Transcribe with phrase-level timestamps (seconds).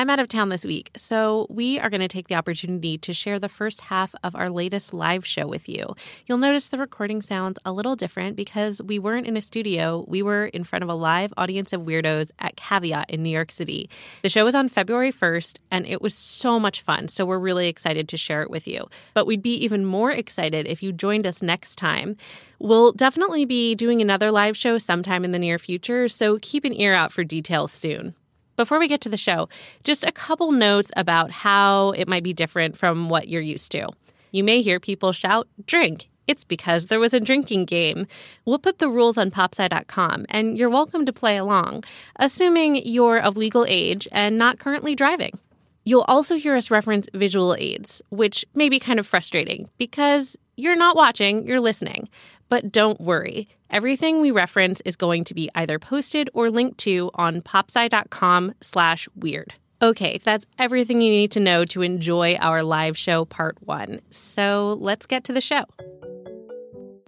[0.00, 3.12] I'm out of town this week, so we are going to take the opportunity to
[3.12, 5.94] share the first half of our latest live show with you.
[6.24, 10.06] You'll notice the recording sounds a little different because we weren't in a studio.
[10.08, 13.52] We were in front of a live audience of weirdos at Caveat in New York
[13.52, 13.90] City.
[14.22, 17.68] The show was on February 1st, and it was so much fun, so we're really
[17.68, 18.88] excited to share it with you.
[19.12, 22.16] But we'd be even more excited if you joined us next time.
[22.58, 26.72] We'll definitely be doing another live show sometime in the near future, so keep an
[26.72, 28.14] ear out for details soon.
[28.60, 29.48] Before we get to the show,
[29.84, 33.88] just a couple notes about how it might be different from what you're used to.
[34.32, 36.10] You may hear people shout, drink.
[36.26, 38.06] It's because there was a drinking game.
[38.44, 41.84] We'll put the rules on popsci.com, and you're welcome to play along,
[42.16, 45.38] assuming you're of legal age and not currently driving.
[45.86, 50.76] You'll also hear us reference visual aids, which may be kind of frustrating because you're
[50.76, 52.10] not watching, you're listening.
[52.50, 53.48] But don't worry.
[53.70, 59.08] Everything we reference is going to be either posted or linked to on popsci.com slash
[59.14, 59.54] weird.
[59.80, 64.00] Okay, that's everything you need to know to enjoy our live show part one.
[64.10, 65.64] So let's get to the show.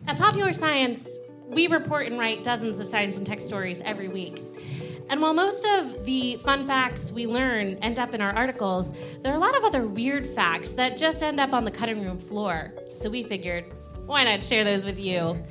[0.09, 1.09] At Popular Science,
[1.49, 4.43] we report and write dozens of science and tech stories every week.
[5.11, 9.33] And while most of the fun facts we learn end up in our articles, there
[9.33, 12.19] are a lot of other weird facts that just end up on the cutting room
[12.19, 12.73] floor.
[12.95, 13.65] So we figured,
[14.07, 15.43] why not share those with you?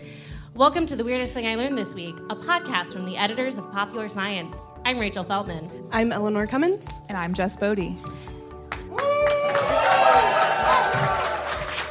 [0.54, 3.72] Welcome to The Weirdest Thing I Learned This Week, a podcast from the editors of
[3.72, 4.58] Popular Science.
[4.86, 5.70] I'm Rachel Feltman.
[5.92, 6.88] I'm Eleanor Cummins.
[7.10, 7.98] And I'm Jess Boddy.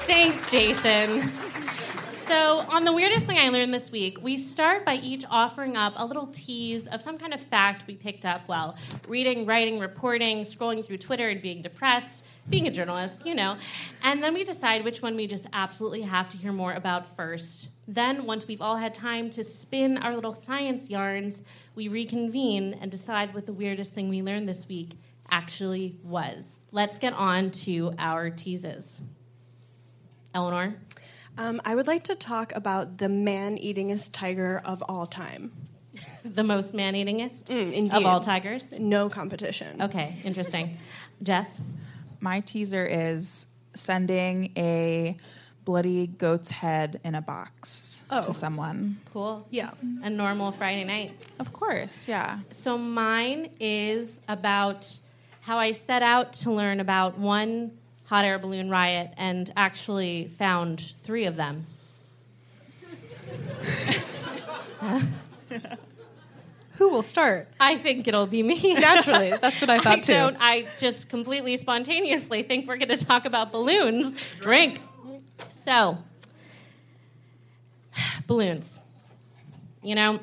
[0.07, 1.50] Thanks, Jason.
[2.31, 5.95] So, on the weirdest thing I learned this week, we start by each offering up
[5.97, 8.77] a little tease of some kind of fact we picked up while
[9.09, 13.57] reading, writing, reporting, scrolling through Twitter, and being depressed, being a journalist, you know.
[14.05, 17.71] And then we decide which one we just absolutely have to hear more about first.
[17.89, 21.43] Then, once we've all had time to spin our little science yarns,
[21.75, 24.93] we reconvene and decide what the weirdest thing we learned this week
[25.33, 26.61] actually was.
[26.71, 29.03] Let's get on to our teases.
[30.33, 30.77] Eleanor?
[31.39, 35.53] Um, I would like to talk about the man eatingest tiger of all time.
[36.25, 38.79] the most man eatingest Mm, of all tigers?
[38.79, 39.81] No competition.
[39.83, 40.77] Okay, interesting.
[41.23, 41.61] Jess?
[42.21, 45.17] My teaser is sending a
[45.65, 48.23] bloody goat's head in a box Oh.
[48.23, 48.99] to someone.
[49.13, 49.47] Cool.
[49.51, 49.71] Yeah.
[50.03, 51.29] A normal Friday night.
[51.39, 52.41] Of course, yeah.
[52.51, 54.99] So mine is about
[55.43, 57.73] how I set out to learn about one
[58.11, 61.65] hot air balloon riot and actually found three of them.
[66.79, 67.47] Who will start?
[67.61, 68.75] I think it'll be me.
[68.75, 70.13] Naturally, that's what I thought I too.
[70.13, 70.37] don't.
[70.41, 74.17] I just completely spontaneously think we're going to talk about balloons.
[74.41, 74.81] Drink.
[75.53, 75.99] So,
[78.27, 78.81] balloons.
[79.85, 80.19] You know,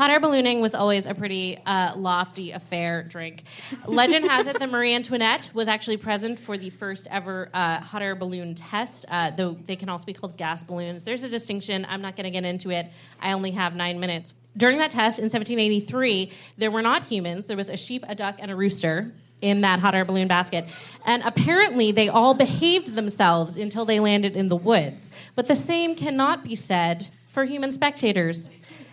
[0.00, 3.02] hot air ballooning was always a pretty uh, lofty affair.
[3.02, 3.42] Drink.
[3.86, 8.00] Legend has it that Marie Antoinette was actually present for the first ever uh, hot
[8.00, 9.04] air balloon test.
[9.10, 11.04] Uh, though they can also be called gas balloons.
[11.04, 11.86] There's a distinction.
[11.86, 12.90] I'm not going to get into it.
[13.20, 14.32] I only have nine minutes.
[14.56, 17.46] During that test in 1783, there were not humans.
[17.46, 19.12] There was a sheep, a duck, and a rooster
[19.42, 20.64] in that hot air balloon basket.
[21.04, 25.10] And apparently, they all behaved themselves until they landed in the woods.
[25.34, 28.50] But the same cannot be said for human spectators.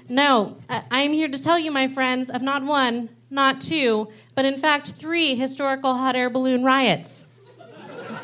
[0.09, 4.45] No, I- I'm here to tell you, my friends, of not one, not two, but
[4.45, 7.25] in fact, three historical hot air balloon riots.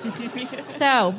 [0.68, 1.16] so,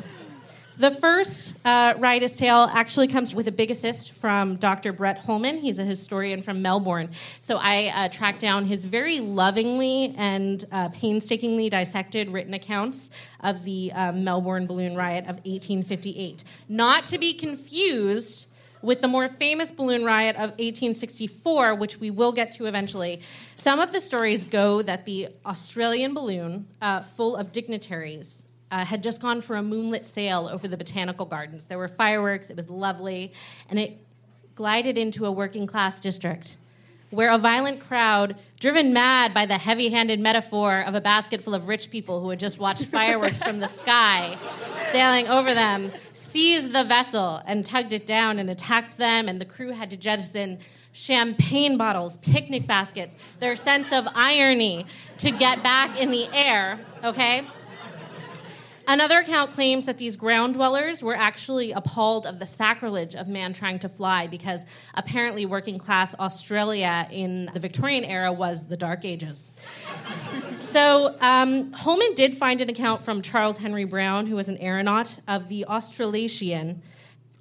[0.77, 4.91] the first uh, riotous tale actually comes with a big assist from Dr.
[4.91, 5.57] Brett Holman.
[5.59, 7.11] He's a historian from Melbourne.
[7.39, 13.09] So I uh, tracked down his very lovingly and uh, painstakingly dissected written accounts
[13.39, 16.43] of the uh, Melbourne balloon riot of 1858.
[16.67, 18.49] Not to be confused
[18.85, 23.21] with the more famous balloon riot of 1864, which we will get to eventually.
[23.55, 29.01] Some of the stories go that the Australian balloon, uh, full of dignitaries, uh, had
[29.01, 31.65] just gone for a moonlit sail over the botanical gardens.
[31.65, 33.33] There were fireworks, it was lovely,
[33.69, 33.97] and it
[34.53, 36.57] glided into a working class district
[37.09, 41.53] where a violent crowd, driven mad by the heavy handed metaphor of a basket full
[41.53, 44.37] of rich people who had just watched fireworks from the sky
[44.91, 49.45] sailing over them, seized the vessel and tugged it down and attacked them, and the
[49.45, 50.59] crew had to jettison
[50.93, 54.85] champagne bottles, picnic baskets, their sense of irony
[55.17, 57.45] to get back in the air, okay?
[58.87, 63.51] Another account claims that these ground dwellers were actually appalled of the sacrilege of man
[63.51, 69.03] trying to fly because apparently working class Australia in the Victorian era was the Dark
[69.03, 69.51] Ages.
[70.59, 75.19] so um, Holman did find an account from Charles Henry Brown, who was an aeronaut
[75.27, 76.81] of the Australasian,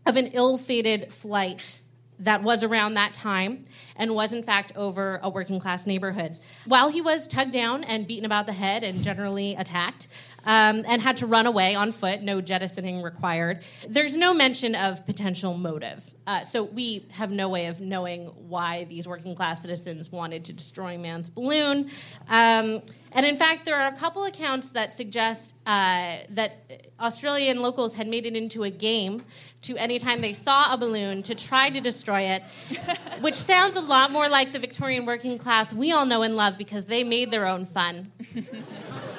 [0.06, 1.80] of an ill fated flight
[2.20, 3.64] that was around that time
[3.96, 6.36] and was in fact over a working class neighborhood.
[6.64, 10.08] While he was tugged down and beaten about the head and generally attacked,
[10.44, 13.62] um, and had to run away on foot, no jettisoning required.
[13.88, 16.14] There's no mention of potential motive.
[16.26, 20.52] Uh, so we have no way of knowing why these working class citizens wanted to
[20.52, 21.90] destroy man's balloon.
[22.28, 22.82] Um,
[23.12, 28.08] and in fact, there are a couple accounts that suggest uh, that Australian locals had
[28.08, 29.22] made it into a game
[29.62, 32.42] to anytime they saw a balloon to try to destroy it,
[33.20, 36.58] which sounds a lot more like the Victorian working class we all know and love
[36.58, 38.10] because they made their own fun.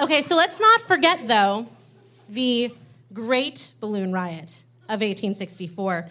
[0.00, 1.66] Okay, so let's not forget, though,
[2.28, 2.72] the
[3.12, 6.06] Great Balloon Riot of 1864.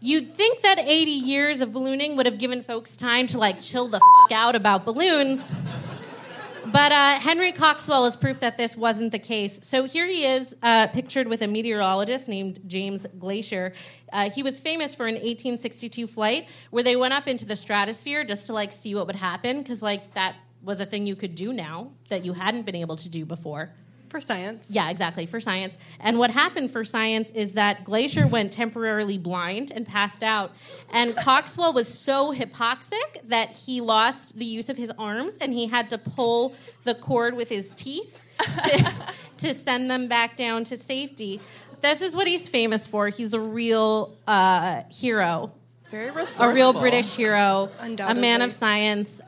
[0.00, 3.88] You'd think that 80 years of ballooning would have given folks time to like chill
[3.88, 5.50] the f- out about balloons.
[6.66, 9.60] But uh, Henry Coxwell is proof that this wasn't the case.
[9.62, 13.72] So here he is, uh, pictured with a meteorologist named James Glaisher.
[14.12, 18.24] Uh, he was famous for an 1862 flight where they went up into the stratosphere
[18.24, 21.34] just to like see what would happen, because like that was a thing you could
[21.34, 23.70] do now that you hadn't been able to do before.
[24.10, 24.72] For science.
[24.72, 25.78] Yeah, exactly, for science.
[26.00, 30.58] And what happened for science is that Glaisher went temporarily blind and passed out.
[30.92, 35.68] And Coxwell was so hypoxic that he lost the use of his arms and he
[35.68, 38.34] had to pull the cord with his teeth
[38.64, 38.92] to,
[39.46, 41.40] to send them back down to safety.
[41.80, 43.08] This is what he's famous for.
[43.10, 45.52] He's a real uh, hero.
[45.90, 46.46] Very resourceful.
[46.46, 49.20] A real British hero, a man of science,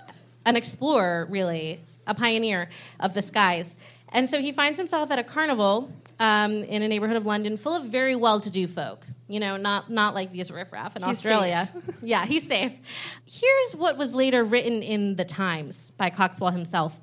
[0.45, 2.69] an explorer, really, a pioneer
[3.01, 3.77] of the skies.
[4.13, 7.75] And so he finds himself at a carnival um, in a neighborhood of London full
[7.75, 9.05] of very well-to-do folk.
[9.29, 11.69] You know, not not like these riffraff in He's Australia.
[12.03, 12.79] yeah, he's safe.
[13.25, 17.01] Here's what was later written in the Times by Coxwell himself.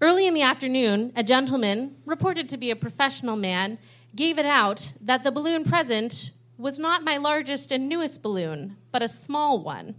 [0.00, 3.78] Early in the afternoon, a gentleman, reported to be a professional man,
[4.16, 9.02] gave it out that the balloon present was not my largest and newest balloon, but
[9.02, 9.94] a small one.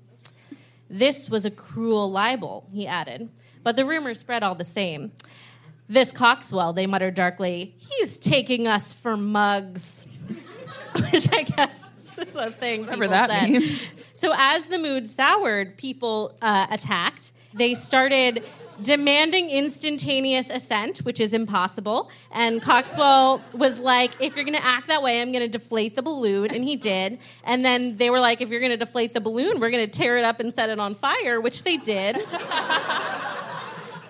[0.89, 3.29] This was a cruel libel, he added,
[3.63, 5.11] but the rumor spread all the same.
[5.87, 10.07] This Coxwell, they muttered darkly, he's taking us for mugs.
[11.11, 12.81] Which I guess is a thing.
[12.81, 13.49] Whatever that said.
[13.49, 13.93] means.
[14.13, 17.31] So as the mood soured, people uh, attacked.
[17.53, 18.43] They started
[18.81, 22.09] demanding instantaneous ascent, which is impossible.
[22.31, 25.95] And Coxwell was like, if you're going to act that way, I'm going to deflate
[25.95, 26.53] the balloon.
[26.53, 27.19] And he did.
[27.43, 29.91] And then they were like, if you're going to deflate the balloon, we're going to
[29.91, 32.17] tear it up and set it on fire, which they did.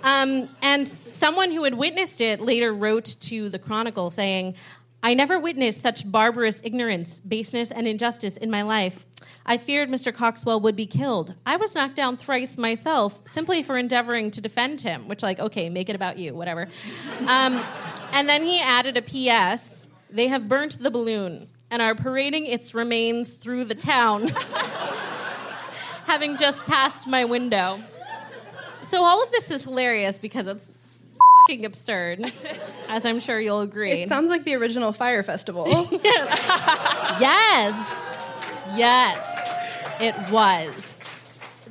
[0.01, 4.55] Um, and someone who had witnessed it later wrote to the Chronicle saying,
[5.01, 9.05] I never witnessed such barbarous ignorance, baseness, and injustice in my life.
[9.45, 10.13] I feared Mr.
[10.13, 11.35] Coxwell would be killed.
[11.45, 15.69] I was knocked down thrice myself simply for endeavoring to defend him, which, like, okay,
[15.69, 16.67] make it about you, whatever.
[17.21, 17.63] Um,
[18.11, 19.87] and then he added a P.S.
[20.09, 24.27] They have burnt the balloon and are parading its remains through the town,
[26.05, 27.79] having just passed my window.
[28.81, 30.73] So all of this is hilarious because it's
[31.49, 32.31] fing absurd,
[32.89, 34.03] as I'm sure you'll agree.
[34.03, 35.65] It sounds like the original Fire Festival.
[37.19, 37.73] yes,
[38.75, 40.88] yes, it was.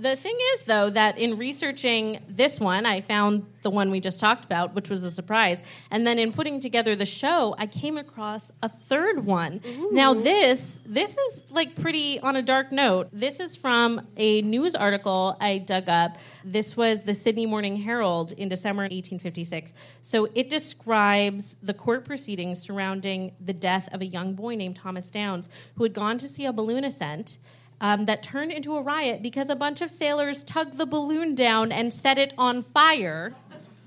[0.00, 4.20] The thing is, though, that in researching this one, I found the one we just
[4.20, 5.60] talked about, which was a surprise.
[5.90, 9.60] And then in putting together the show, I came across a third one.
[9.90, 13.08] Now, this this is like pretty on a dark note.
[13.12, 16.16] This is from a news article I dug up.
[16.44, 19.72] This was the Sydney Morning Herald in December 1856.
[20.02, 25.10] So it describes the court proceedings surrounding the death of a young boy named Thomas
[25.10, 27.38] Downs, who had gone to see a balloon ascent
[27.80, 31.70] um, that turned into a riot because a bunch of sailors tugged the balloon down
[31.72, 33.34] and set it on fire.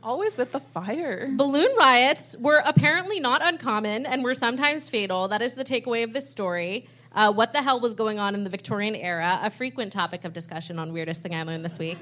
[0.04, 1.30] Always with the fire.
[1.32, 5.28] Balloon riots were apparently not uncommon and were sometimes fatal.
[5.28, 6.88] That is the takeaway of this story.
[7.14, 9.40] Uh, what the hell was going on in the Victorian era?
[9.44, 11.98] A frequent topic of discussion on Weirdest Thing I Learned This Week.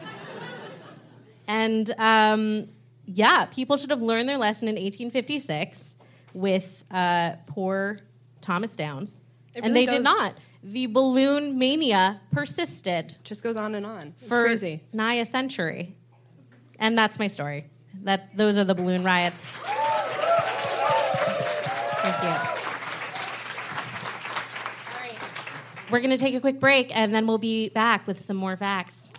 [1.47, 2.69] And um,
[3.05, 5.97] yeah, people should have learned their lesson in 1856
[6.33, 7.99] with uh, poor
[8.39, 9.21] Thomas Downs.
[9.55, 10.35] It and really they did not.
[10.61, 14.13] The balloon mania persisted Just goes on and on.
[14.17, 14.81] It's for crazy.
[14.91, 15.95] nigh a century.
[16.79, 17.65] And that's my story.
[18.03, 19.57] That those are the balloon riots.
[22.01, 22.29] Thank you.
[24.89, 25.19] All right.
[25.91, 28.55] we're going to take a quick break and then we'll be back with some more
[28.57, 29.13] facts.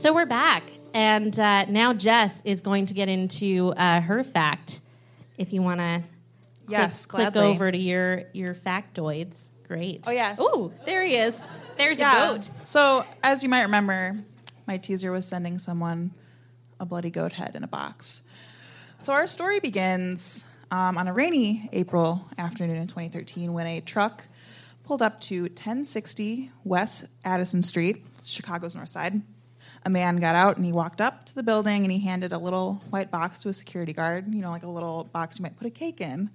[0.00, 0.62] So we're back,
[0.94, 4.80] and uh, now Jess is going to get into uh, her fact.
[5.36, 6.02] If you want to,
[6.68, 7.42] Yes, click, gladly.
[7.52, 9.50] over to your your factoids.
[9.68, 10.04] Great.
[10.08, 10.38] Oh, yes.
[10.40, 11.46] Oh, there he is.
[11.76, 12.30] There's Yeah.
[12.30, 12.48] a goat.
[12.62, 14.24] So, as you might remember,
[14.66, 16.12] my teaser was sending someone
[16.80, 18.26] a bloody goat head in a box.
[18.96, 24.28] So, our story begins um, on a rainy April afternoon in 2013 when a truck
[24.82, 29.20] pulled up to 1060 West Addison Street, Chicago's north side.
[29.84, 32.38] A man got out and he walked up to the building and he handed a
[32.38, 35.56] little white box to a security guard, you know, like a little box you might
[35.56, 36.28] put a cake in.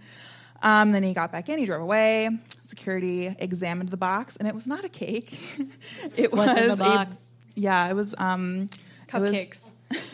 [0.64, 2.30] Um, then he got back in, he drove away.
[2.60, 5.32] Security examined the box, and it was not a cake.
[6.16, 7.12] it What's was in the a-
[7.54, 8.68] yeah, it was um,
[9.14, 9.72] it was- Cupcakes.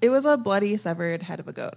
[0.00, 1.76] It was a bloody, severed head of a goat.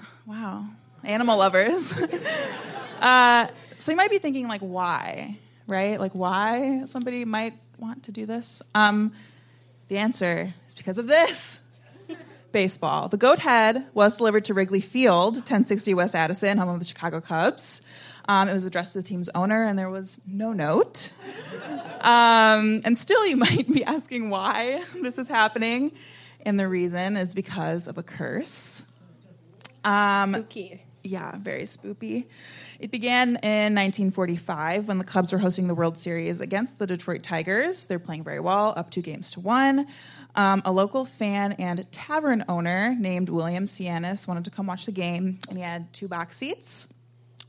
[0.26, 0.64] Wow.
[1.04, 1.92] Animal lovers.
[3.00, 5.36] uh, so you might be thinking, like, why?
[5.66, 5.98] Right?
[5.98, 8.62] Like, why somebody might want to do this?
[8.74, 9.12] Um,
[9.88, 11.60] the answer is because of this
[12.52, 13.08] baseball.
[13.08, 17.20] The goat head was delivered to Wrigley Field, 1060 West Addison, home of the Chicago
[17.20, 17.86] Cubs.
[18.28, 21.12] Um, it was addressed to the team's owner, and there was no note.
[22.06, 25.90] Um, and still, you might be asking why this is happening.
[26.44, 28.92] And the reason is because of a curse.
[30.34, 30.85] Spooky.
[31.06, 32.26] Yeah, very spoopy.
[32.80, 37.22] It began in 1945 when the Cubs were hosting the World Series against the Detroit
[37.22, 37.86] Tigers.
[37.86, 39.86] They're playing very well, up two games to one.
[40.34, 44.92] Um, a local fan and tavern owner named William Sianis wanted to come watch the
[44.92, 46.92] game, and he had two box seats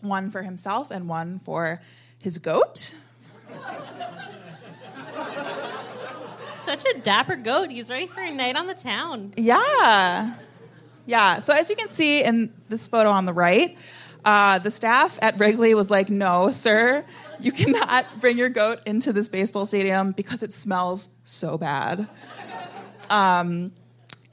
[0.01, 1.81] one for himself and one for
[2.19, 2.93] his goat.
[6.53, 7.71] Such a dapper goat.
[7.71, 9.33] He's ready for a night on the town.
[9.35, 10.35] Yeah.
[11.07, 11.39] Yeah.
[11.39, 13.77] So as you can see in this photo on the right,
[14.25, 17.05] uh, the staff at Wrigley was like, no, sir,
[17.39, 22.09] you cannot bring your goat into this baseball stadium because it smells so bad.
[23.09, 23.71] Um,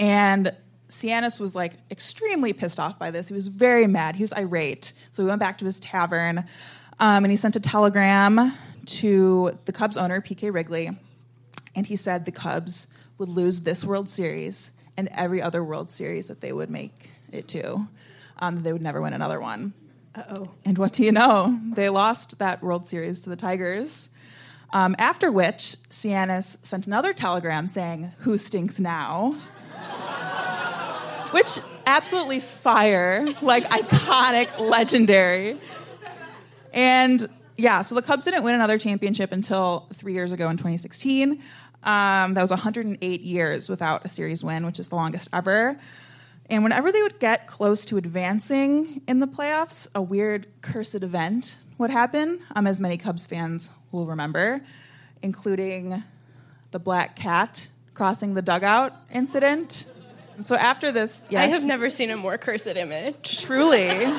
[0.01, 0.53] and
[0.89, 3.29] Sianis was like extremely pissed off by this.
[3.29, 4.17] He was very mad.
[4.17, 4.93] He was irate.
[5.13, 6.39] So he went back to his tavern
[6.99, 8.53] um, and he sent a telegram
[8.87, 10.91] to the Cubs owner, PK Wrigley,
[11.77, 16.29] and he said the Cubs would lose this World Series and every other World Series
[16.29, 17.89] that they would make it to.
[18.39, 19.73] Um, they would never win another one.
[20.15, 20.55] Uh oh.
[20.65, 21.61] And what do you know?
[21.75, 24.11] They lost that World Series to the Tigers.
[24.73, 25.59] Um, after which,
[25.89, 29.33] Sianis sent another telegram saying, Who stinks now?
[31.31, 35.59] which absolutely fire, like iconic, legendary.
[36.73, 37.25] And
[37.57, 41.41] yeah, so the Cubs didn't win another championship until three years ago in 2016.
[41.85, 45.79] Um, that was 108 years without a series win, which is the longest ever.
[46.51, 51.59] And whenever they would get close to advancing in the playoffs, a weird cursed event
[51.79, 54.63] would happen, um, as many Cubs fans will remember,
[55.23, 56.03] including
[56.71, 59.87] the black cat crossing the dugout incident.
[60.37, 63.43] And so after this, yes, I have never seen a more cursed image.
[63.43, 64.13] Truly.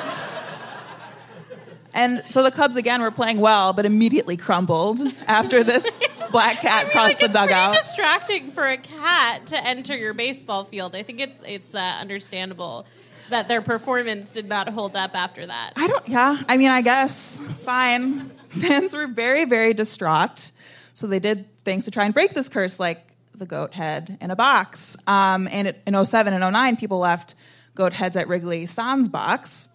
[1.95, 5.99] And so the Cubs again were playing well, but immediately crumbled after this
[6.31, 7.71] black cat I mean, crossed like, the it's dugout.
[7.71, 10.95] pretty distracting for a cat to enter your baseball field.
[10.95, 12.85] I think it's it's uh, understandable
[13.29, 15.73] that their performance did not hold up after that.
[15.75, 18.29] I don't, yeah, I mean, I guess, fine.
[18.49, 20.51] Fans were very, very distraught.
[20.93, 23.01] So they did things to try and break this curse, like
[23.33, 24.95] the goat head in a box.
[25.07, 27.35] Um, and it, in 07 and 09, people left
[27.73, 29.73] goat heads at Wrigley Sans box.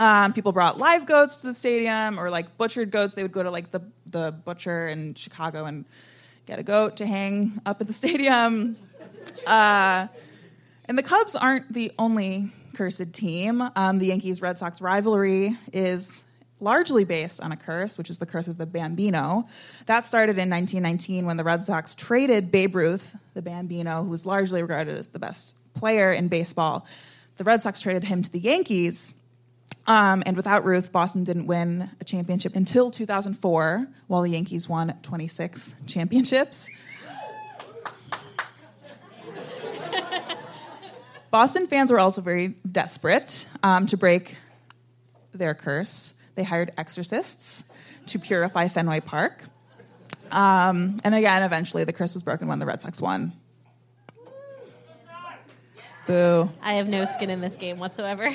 [0.00, 3.12] Um, people brought live goats to the stadium or like butchered goats.
[3.12, 5.84] They would go to like the, the butcher in Chicago and
[6.46, 8.78] get a goat to hang up at the stadium.
[9.46, 10.06] Uh,
[10.86, 13.62] and the Cubs aren't the only cursed team.
[13.76, 16.24] Um, the Yankees Red Sox rivalry is
[16.60, 19.48] largely based on a curse, which is the curse of the Bambino.
[19.84, 24.24] That started in 1919 when the Red Sox traded Babe Ruth, the Bambino, who was
[24.24, 26.86] largely regarded as the best player in baseball.
[27.36, 29.19] The Red Sox traded him to the Yankees.
[29.90, 34.96] Um, and without Ruth, Boston didn't win a championship until 2004, while the Yankees won
[35.02, 36.70] 26 championships.
[41.32, 44.36] Boston fans were also very desperate um, to break
[45.34, 46.14] their curse.
[46.36, 47.72] They hired exorcists
[48.06, 49.42] to purify Fenway Park.
[50.30, 53.32] Um, and again, eventually, the curse was broken when the Red Sox won.
[56.10, 56.50] Boo.
[56.60, 58.24] I have no skin in this game whatsoever.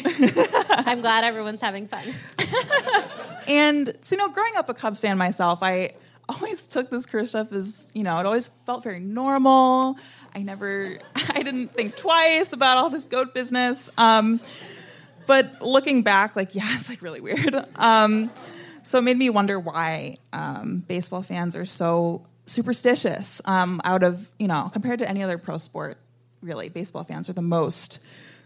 [0.69, 2.05] I'm glad everyone's having fun.
[3.47, 5.91] And so, you know, growing up a Cubs fan myself, I
[6.27, 9.97] always took this curse stuff as, you know, it always felt very normal.
[10.33, 13.91] I never, I didn't think twice about all this goat business.
[13.99, 14.41] Um,
[15.27, 17.55] but looking back, like, yeah, it's like really weird.
[17.75, 18.31] Um,
[18.81, 24.27] so it made me wonder why um, baseball fans are so superstitious um, out of,
[24.39, 25.99] you know, compared to any other pro sport,
[26.41, 27.99] really, baseball fans are the most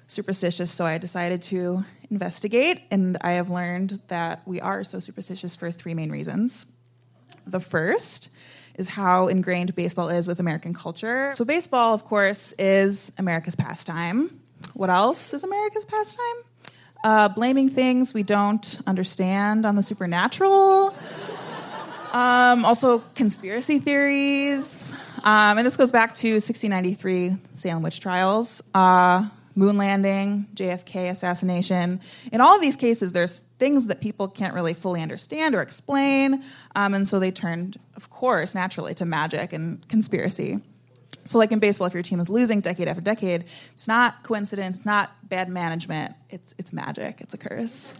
[0.07, 0.71] superstitious.
[0.71, 5.71] So I decided to investigate, and I have learned that we are so superstitious for
[5.71, 6.71] three main reasons.
[7.45, 8.29] The first
[8.75, 11.31] is how ingrained baseball is with American culture.
[11.33, 14.39] So, baseball, of course, is America's pastime.
[14.73, 16.25] What else is America's pastime?
[17.03, 20.95] Uh, blaming things we don't understand on the supernatural.
[22.13, 24.93] Um, also, conspiracy theories.
[25.23, 31.99] Um, and this goes back to 1693 Salem witch trials, uh, moon landing, JFK assassination.
[32.31, 36.43] In all of these cases, there's things that people can't really fully understand or explain.
[36.75, 40.59] Um, and so they turned, of course, naturally to magic and conspiracy.
[41.25, 44.77] So, like in baseball, if your team is losing decade after decade, it's not coincidence,
[44.77, 47.93] it's not bad management, it's, it's magic, it's a curse.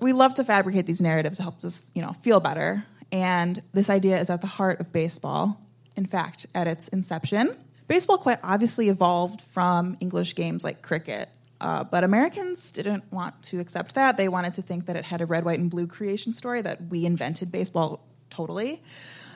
[0.00, 2.84] We love to fabricate these narratives to help us, you know, feel better.
[3.12, 5.60] And this idea is at the heart of baseball.
[5.96, 11.28] In fact, at its inception, baseball quite obviously evolved from English games like cricket.
[11.60, 14.16] Uh, but Americans didn't want to accept that.
[14.16, 16.80] They wanted to think that it had a red, white, and blue creation story, that
[16.88, 18.82] we invented baseball totally.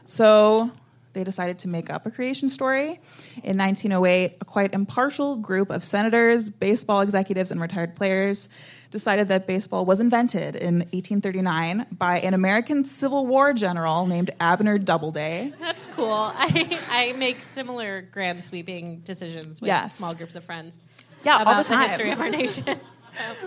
[0.02, 0.72] So
[1.12, 3.00] they decided to make up a creation story.
[3.44, 8.48] In 1908, a quite impartial group of senators, baseball executives, and retired players
[8.90, 14.78] decided that baseball was invented in 1839 by an American Civil War general named Abner
[14.78, 15.52] Doubleday.
[15.60, 16.10] That's cool.
[16.34, 19.96] I, I make similar grand sweeping decisions with Yes.
[19.98, 20.82] small groups of friends.
[21.24, 21.88] Yeah, all the time.
[21.88, 22.64] history of our nation.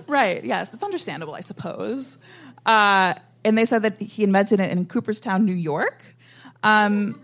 [0.07, 2.17] Right, yes, it's understandable, I suppose.
[2.65, 3.13] Uh,
[3.45, 6.03] and they said that he invented it in Cooperstown, New York.
[6.63, 7.21] Um,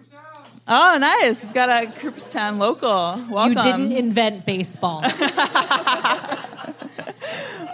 [0.68, 1.44] oh, nice.
[1.44, 2.88] We've got a Cooperstown local.
[3.32, 3.54] Welcome.
[3.54, 5.02] You didn't invent baseball.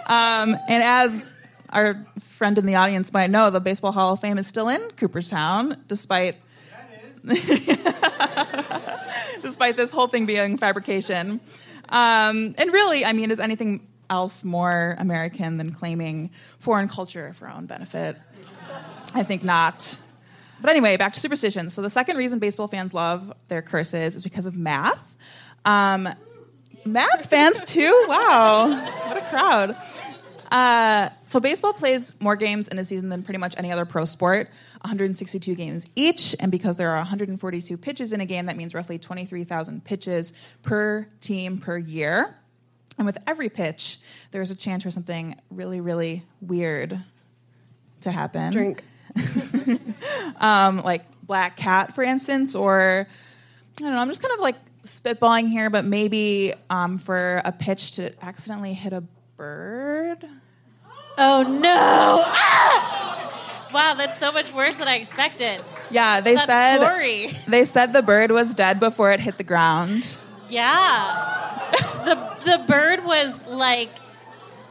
[0.08, 1.36] And as
[1.70, 4.80] our friend in the audience might know, the Baseball Hall of Fame is still in
[4.96, 6.36] Cooperstown, despite
[9.42, 11.40] despite this whole thing being fabrication.
[11.88, 17.46] Um, and really, I mean, is anything else more American than claiming foreign culture for
[17.46, 18.16] our own benefit?
[19.14, 19.98] I think not.
[20.60, 21.74] But anyway, back to superstitions.
[21.74, 25.16] So the second reason baseball fans love their curses is because of math.
[25.64, 26.08] Um,
[26.84, 28.04] math fans too?
[28.08, 28.68] Wow,
[29.06, 29.76] what a crowd.
[30.52, 34.04] Uh, so baseball plays more games in a season than pretty much any other pro
[34.04, 34.50] sport
[34.82, 38.98] 162 games each and because there are 142 pitches in a game that means roughly
[38.98, 42.36] 23000 pitches per team per year
[42.98, 44.00] and with every pitch
[44.32, 47.00] there's a chance for something really really weird
[48.02, 48.82] to happen Drink.
[50.40, 54.56] um, like black cat for instance or i don't know i'm just kind of like
[54.82, 59.02] spitballing here but maybe um, for a pitch to accidentally hit a
[59.36, 60.24] bird
[61.18, 62.22] oh no!
[62.24, 63.22] Ah!
[63.72, 65.62] Wow, that's so much worse than I expected.
[65.90, 67.30] Yeah, they That's said gory.
[67.48, 70.18] they said the bird was dead before it hit the ground.
[70.50, 71.70] Yeah.
[72.04, 72.14] the
[72.44, 73.90] the bird was like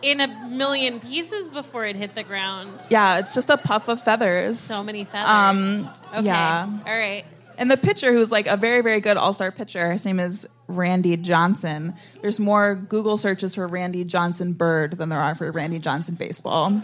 [0.04, 2.86] in a million pieces before it hit the ground.
[2.90, 4.60] Yeah, it's just a puff of feathers.
[4.60, 5.30] So many feathers.
[5.30, 6.26] Um, okay.
[6.26, 6.68] yeah.
[6.86, 7.26] All right.
[7.62, 10.48] And the pitcher, who's like a very, very good all star pitcher, his name is
[10.68, 11.94] Randy Johnson.
[12.20, 16.82] There's more Google searches for Randy Johnson bird than there are for Randy Johnson baseball.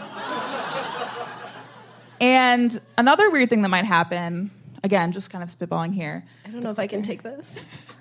[2.21, 4.51] and another weird thing that might happen,
[4.83, 7.95] again, just kind of spitballing here, I don't know if I can take this.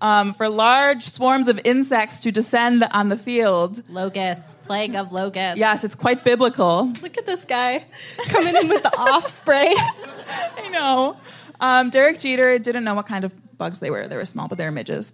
[0.00, 3.88] um, for large swarms of insects to descend on the field.
[3.88, 4.60] Locust.
[4.64, 5.60] Plague of locusts.
[5.60, 6.92] Yes, it's quite biblical.
[7.00, 7.86] Look at this guy
[8.28, 9.72] coming in with the off spray.
[9.76, 11.16] I know.
[11.62, 14.08] Um, Derek Jeter didn't know what kind of bugs they were.
[14.08, 15.12] They were small, but they were midges.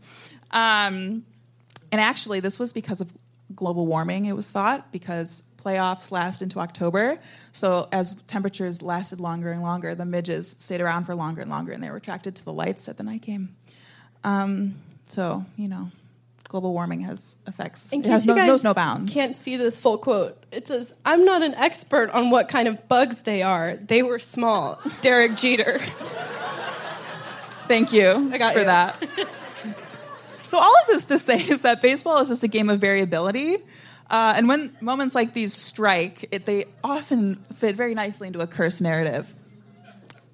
[0.51, 1.25] Um,
[1.93, 3.13] and actually, this was because of
[3.55, 7.19] global warming, it was thought, because playoffs last into October.
[7.53, 11.73] So as temperatures lasted longer and longer, the midges stayed around for longer and longer,
[11.73, 13.55] and they were attracted to the lights at the night game.
[14.25, 14.77] Um,
[15.09, 15.91] so, you know,
[16.49, 17.93] global warming has effects.
[17.93, 19.13] In case has you no, guys no bounds.
[19.13, 22.89] can't see this full quote, it says, "I'm not an expert on what kind of
[22.89, 23.77] bugs they are.
[23.77, 25.79] They were small." Derek Jeter.
[27.69, 28.65] Thank you I got for you.
[28.65, 28.97] that.
[30.43, 33.57] so all of this to say is that baseball is just a game of variability.
[34.11, 38.47] Uh, and when moments like these strike, it, they often fit very nicely into a
[38.47, 39.35] curse narrative.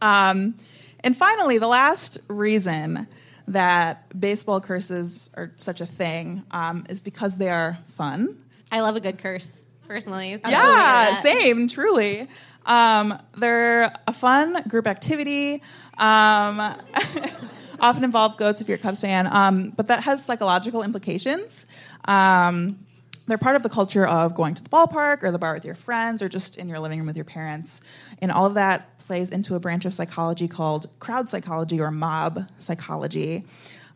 [0.00, 0.54] Um,
[1.00, 3.08] and finally, the last reason
[3.48, 8.38] that baseball curses are such a thing um, is because they are fun.
[8.70, 10.36] I love a good curse, personally.
[10.36, 12.28] So Yeah, same, truly.
[12.66, 15.62] Um, they're a fun group activity.
[15.98, 16.58] Um,
[17.80, 21.66] often involve goats if you're a Cubs fan, um, but that has psychological implications.
[22.06, 22.78] Um,
[23.26, 25.74] they're part of the culture of going to the ballpark or the bar with your
[25.74, 27.86] friends or just in your living room with your parents.
[28.20, 32.48] And all of that plays into a branch of psychology called crowd psychology or mob
[32.58, 33.44] psychology.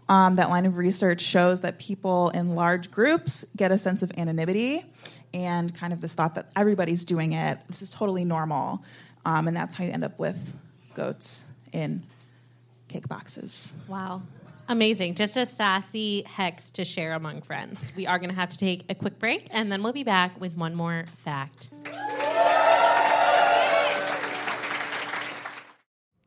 [0.08, 4.10] Um, that line of research shows that people in large groups get a sense of
[4.16, 4.84] anonymity
[5.34, 7.58] and kind of this thought that everybody's doing it.
[7.68, 8.82] This is totally normal.
[9.26, 10.58] Um, and that's how you end up with
[10.94, 12.04] goats in
[12.88, 13.78] cake boxes.
[13.88, 14.22] Wow.
[14.68, 15.14] Amazing.
[15.14, 17.92] Just a sassy hex to share among friends.
[17.96, 20.38] We are going to have to take a quick break and then we'll be back
[20.38, 21.70] with one more fact.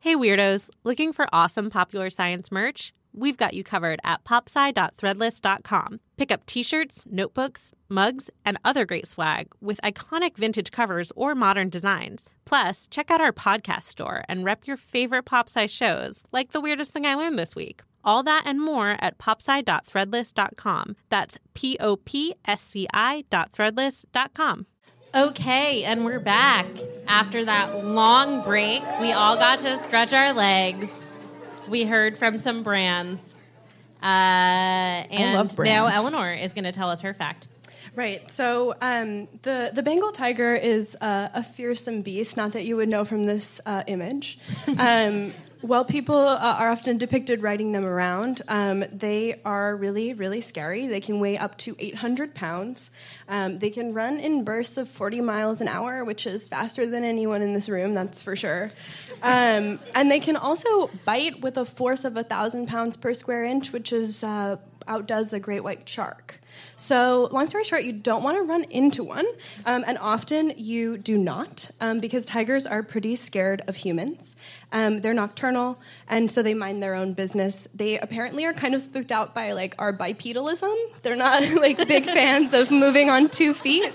[0.00, 0.68] Hey, weirdos.
[0.82, 2.92] Looking for awesome popular science merch?
[3.14, 6.00] We've got you covered at popsci.threadless.com.
[6.16, 11.34] Pick up t shirts, notebooks, mugs, and other great swag with iconic vintage covers or
[11.34, 12.30] modern designs.
[12.44, 16.92] Plus, check out our podcast store and rep your favorite PopSci shows, like The Weirdest
[16.92, 17.82] Thing I Learned This Week.
[18.04, 20.96] All that and more at popsci.threadless.com.
[21.08, 24.66] That's P O P S C I.threadless.com.
[25.14, 26.66] Okay, and we're back.
[27.06, 31.01] After that long break, we all got to stretch our legs.
[31.72, 33.34] We heard from some brands.
[34.02, 35.86] Uh, and love now.
[35.86, 37.48] Eleanor is going to tell us her fact.
[37.96, 38.30] Right.
[38.30, 42.36] So um, the the Bengal tiger is uh, a fearsome beast.
[42.36, 44.38] Not that you would know from this uh, image.
[44.78, 45.32] Um,
[45.62, 50.86] while people uh, are often depicted riding them around, um, they are really, really scary.
[50.86, 52.90] They can weigh up to 800 pounds.
[53.28, 57.04] Um, they can run in bursts of 40 miles an hour, which is faster than
[57.04, 58.70] anyone in this room, that's for sure.
[59.22, 63.72] Um, and they can also bite with a force of 1,000 pounds per square inch,
[63.72, 64.56] which is uh,
[64.88, 66.40] outdoes a great white shark.
[66.76, 69.26] So, long story short, you don't want to run into one,
[69.64, 74.36] um, and often you do not, um, because tigers are pretty scared of humans.
[74.72, 77.68] Um, they're nocturnal, and so they mind their own business.
[77.74, 80.74] They apparently are kind of spooked out by like our bipedalism.
[81.02, 83.92] They're not like big fans of moving on two feet.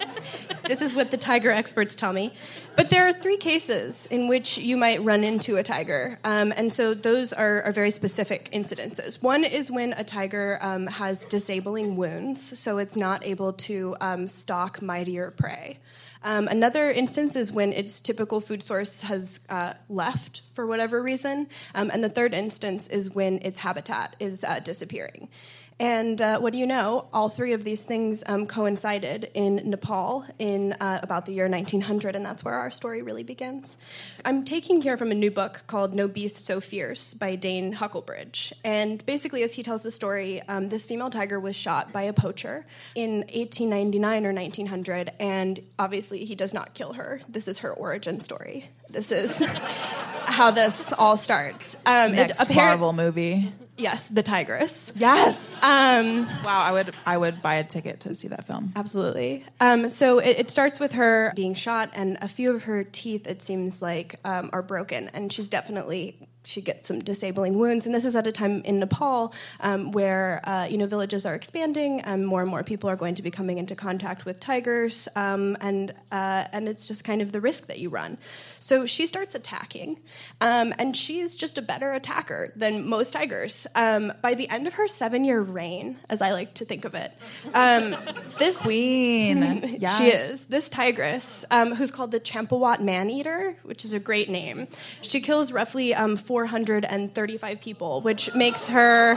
[0.65, 2.33] This is what the tiger experts tell me.
[2.75, 6.71] But there are three cases in which you might run into a tiger, um, and
[6.71, 9.23] so those are, are very specific incidences.
[9.23, 14.27] One is when a tiger um, has disabling wounds, so it's not able to um,
[14.27, 15.79] stalk mightier prey.
[16.23, 21.47] Um, another instance is when its typical food source has uh, left for whatever reason.
[21.75, 25.29] Um, and the third instance is when its habitat is uh, disappearing.
[25.79, 27.07] And uh, what do you know?
[27.13, 32.15] All three of these things um, coincided in Nepal in uh, about the year 1900,
[32.15, 33.77] and that's where our story really begins.
[34.25, 38.53] I'm taking here from a new book called No Beast So Fierce by Dane Huckelbridge.
[38.65, 42.13] And basically, as he tells the story, um, this female tiger was shot by a
[42.13, 47.21] poacher in 1899 or 1900, and obviously, he does not kill her.
[47.29, 48.69] This is her origin story.
[48.97, 49.43] This is
[50.25, 51.75] how this all starts.
[51.85, 53.51] Um, Next apparent- Marvel movie.
[53.77, 54.91] Yes, the tigress.
[54.95, 55.61] Yes.
[55.61, 58.73] Um, wow, I would I would buy a ticket to see that film.
[58.75, 59.43] Absolutely.
[59.61, 63.27] Um, so it, it starts with her being shot, and a few of her teeth,
[63.27, 67.85] it seems like, um, are broken, and she's definitely she gets some disabling wounds.
[67.85, 71.35] And this is at a time in Nepal um, where uh, you know villages are
[71.35, 75.09] expanding, and more and more people are going to be coming into contact with tigers,
[75.15, 78.17] um, and uh, and it's just kind of the risk that you run.
[78.59, 79.99] So she starts attacking,
[80.41, 83.67] um, and she's just a better attacker than most tigers.
[83.75, 87.11] Um, by the end of her seven-year reign, as I like to think of it,
[87.53, 87.95] um,
[88.37, 89.63] this Queen.
[89.79, 89.97] Yes.
[89.97, 90.45] she is.
[90.45, 94.67] This tigress, um, who's called the Champawat Man Eater, which is a great name,
[95.01, 99.15] she kills roughly um, 435 people, which makes her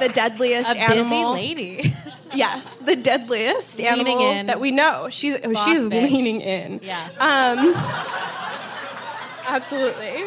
[0.00, 1.32] the deadliest A animal.
[1.34, 1.92] lady.
[2.34, 4.46] Yes, the deadliest animal in.
[4.46, 5.08] that we know.
[5.10, 6.10] She's Boss she is bitch.
[6.10, 6.80] leaning in.
[6.82, 7.08] yeah.
[7.20, 7.72] Um,
[9.48, 10.24] absolutely.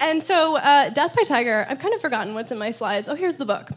[0.00, 3.08] And so, uh, Death by Tiger, I've kind of forgotten what's in my slides.
[3.08, 3.70] Oh, here's the book.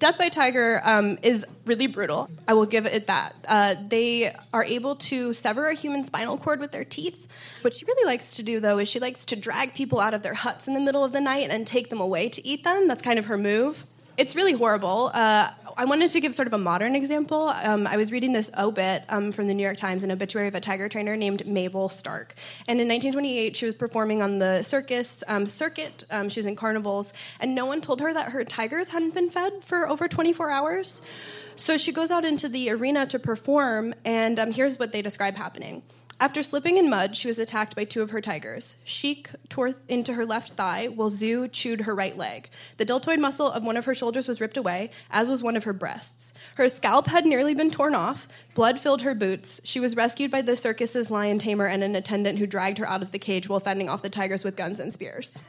[0.00, 2.30] Death by Tiger um, is really brutal.
[2.48, 3.34] I will give it that.
[3.46, 7.28] Uh, they are able to sever a human spinal cord with their teeth.
[7.60, 10.22] What she really likes to do, though, is she likes to drag people out of
[10.22, 12.88] their huts in the middle of the night and take them away to eat them.
[12.88, 13.84] That's kind of her move.
[14.20, 15.10] It's really horrible.
[15.14, 17.48] Uh, I wanted to give sort of a modern example.
[17.48, 20.54] Um, I was reading this obit um, from the New York Times, an obituary of
[20.54, 22.34] a tiger trainer named Mabel Stark.
[22.68, 26.04] And in 1928, she was performing on the circus um, circuit.
[26.10, 29.30] Um, she was in carnivals, and no one told her that her tigers hadn't been
[29.30, 31.00] fed for over 24 hours.
[31.56, 35.36] So she goes out into the arena to perform, and um, here's what they describe
[35.36, 35.82] happening.
[36.22, 38.76] After slipping in mud, she was attacked by two of her tigers.
[38.84, 42.50] Sheik tore into her left thigh, while Zoo chewed her right leg.
[42.76, 45.64] The deltoid muscle of one of her shoulders was ripped away, as was one of
[45.64, 46.34] her breasts.
[46.56, 48.28] Her scalp had nearly been torn off.
[48.52, 49.62] Blood filled her boots.
[49.64, 53.00] She was rescued by the circus's lion tamer and an attendant who dragged her out
[53.00, 55.40] of the cage while fending off the tigers with guns and spears.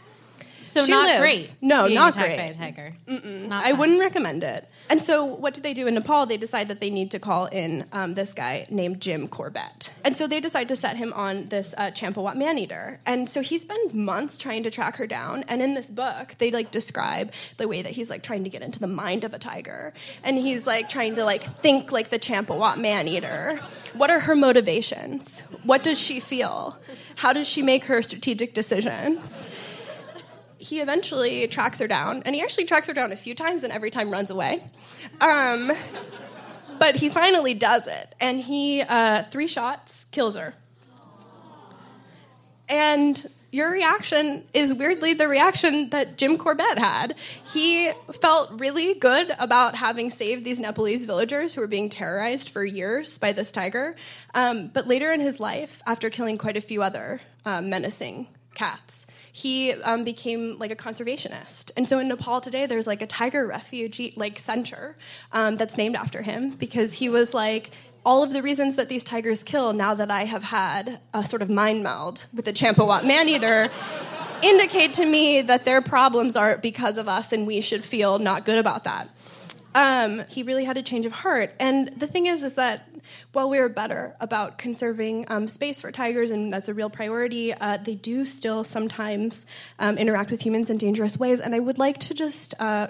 [0.62, 1.20] So She not lives.
[1.20, 1.56] great.
[1.62, 2.38] No, being not attacked great.
[2.38, 2.94] By a tiger.
[3.08, 3.80] Not I fun.
[3.80, 4.68] wouldn't recommend it.
[4.90, 6.26] And so, what do they do in Nepal?
[6.26, 9.94] They decide that they need to call in um, this guy named Jim Corbett.
[10.04, 13.00] And so, they decide to set him on this uh, Champawat man eater.
[13.06, 15.44] And so, he spends months trying to track her down.
[15.48, 18.62] And in this book, they like describe the way that he's like trying to get
[18.62, 19.94] into the mind of a tiger.
[20.24, 23.58] And he's like trying to like think like the Champawat man eater.
[23.94, 25.42] What are her motivations?
[25.64, 26.78] What does she feel?
[27.16, 29.48] How does she make her strategic decisions?
[30.62, 33.74] He eventually tracks her down, and he actually tracks her down a few times and
[33.74, 34.64] every time runs away.
[35.20, 35.72] Um,
[36.80, 40.54] but he finally does it, and he, uh, three shots, kills her.
[42.70, 47.16] And your reaction is weirdly the reaction that Jim Corbett had.
[47.54, 52.64] He felt really good about having saved these Nepalese villagers who were being terrorized for
[52.64, 53.96] years by this tiger.
[54.34, 59.06] Um, but later in his life, after killing quite a few other um, menacing cats,
[59.32, 61.72] he um, became like a conservationist.
[61.78, 64.98] And so in Nepal today, there's like a tiger refugee like center
[65.32, 67.72] um, that's named after him because he was like,
[68.04, 71.42] all of the reasons that these tigers kill now that I have had a sort
[71.42, 73.70] of mind meld with the Champawat man-eater
[74.42, 78.44] indicate to me that their problems are because of us and we should feel not
[78.44, 79.08] good about that.
[79.74, 81.54] Um, he really had a change of heart.
[81.60, 82.88] And the thing is, is that
[83.32, 87.78] while we're better about conserving um, space for tigers, and that's a real priority, uh,
[87.78, 89.46] they do still sometimes
[89.80, 91.40] um, interact with humans in dangerous ways.
[91.40, 92.88] And I would like to just uh,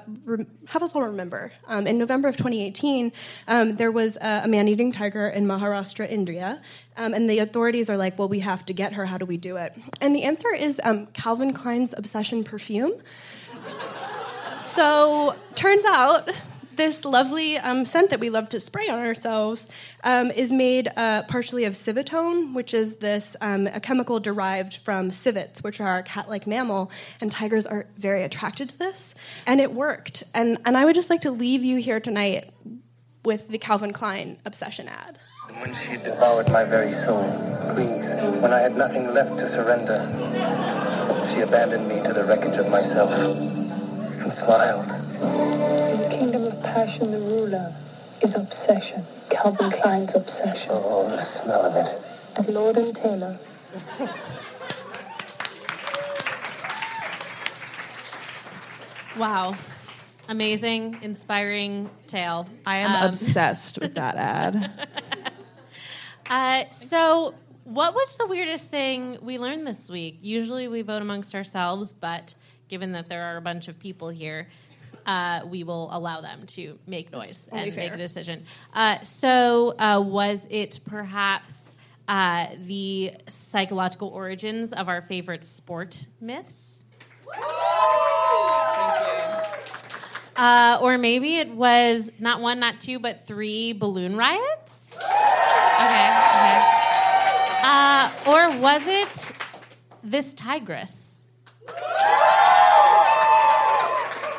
[0.68, 3.12] have us all remember um, in November of 2018,
[3.48, 6.62] um, there was a, a man eating tiger in Maharashtra, India.
[6.98, 9.06] Um, and the authorities are like, well, we have to get her.
[9.06, 9.74] How do we do it?
[10.02, 12.94] And the answer is um, Calvin Klein's Obsession perfume.
[14.58, 16.30] So, turns out
[16.82, 19.70] this lovely um, scent that we love to spray on ourselves
[20.04, 25.12] um, is made uh, partially of civetone, which is this um, a chemical derived from
[25.12, 26.90] civets, which are a cat-like mammal,
[27.22, 29.14] and tigers are very attracted to this.
[29.46, 30.24] And it worked.
[30.34, 32.50] And and I would just like to leave you here tonight
[33.24, 35.20] with the Calvin Klein obsession ad.
[35.60, 37.30] When she devoured my very soul,
[37.76, 38.10] please,
[38.42, 40.00] when I had nothing left to surrender,
[41.30, 44.88] she abandoned me to the wreckage of myself and smiled.
[46.10, 47.74] Kingdom of passion, the ruler
[48.22, 49.04] is obsession.
[49.30, 50.70] Calvin Klein's obsession.
[50.72, 52.02] Oh, the smell of it.
[52.40, 53.38] At Lord and Taylor.
[59.18, 59.56] Wow.
[60.30, 62.48] Amazing, inspiring tale.
[62.66, 64.88] I am Um, obsessed with that ad.
[66.30, 67.34] Uh, so,
[67.66, 70.18] what was the weirdest thing we learned this week?
[70.22, 72.36] Usually we vote amongst ourselves, but
[72.70, 74.48] given that there are a bunch of people here,
[75.06, 78.46] uh, we will allow them to make noise and make a decision.
[78.74, 81.76] Uh, so, uh, was it perhaps
[82.08, 86.86] uh, the psychological origins of our favorite sport myths?
[90.38, 94.96] Uh, or maybe it was not one, not two, but three balloon riots?
[94.96, 96.62] Okay, okay.
[97.64, 99.34] Uh, or was it
[100.04, 101.11] this tigress?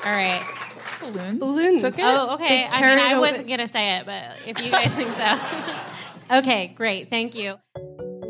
[0.05, 0.43] All right.
[1.01, 1.39] Balloons.
[1.39, 1.83] Balloons.
[1.83, 2.05] Took it.
[2.05, 2.67] Oh, okay.
[2.71, 6.39] I mean, I wasn't going to say it, but if you guys think so.
[6.39, 7.11] okay, great.
[7.11, 7.59] Thank you.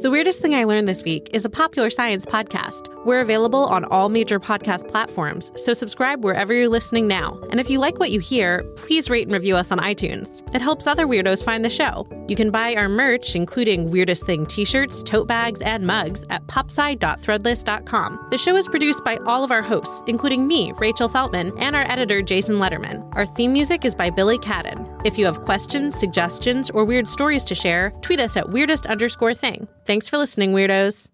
[0.02, 2.88] The Weirdest Thing I Learned This Week is a popular science podcast.
[3.04, 7.38] We're available on all major podcast platforms, so subscribe wherever you're listening now.
[7.50, 10.42] And if you like what you hear, please rate and review us on iTunes.
[10.52, 12.08] It helps other weirdos find the show.
[12.26, 16.44] You can buy our merch, including Weirdest Thing t shirts, tote bags, and mugs, at
[16.48, 18.26] popsci.threadless.com.
[18.32, 21.88] The show is produced by all of our hosts, including me, Rachel Feltman, and our
[21.88, 23.08] editor, Jason Lederman.
[23.14, 25.00] Our theme music is by Billy Cadden.
[25.04, 29.34] If you have questions, suggestions, or weird stories to share, tweet us at weirdest underscore
[29.34, 29.68] thing.
[29.92, 31.11] Thanks for listening, weirdos.